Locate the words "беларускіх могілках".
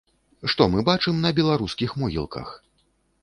1.39-2.47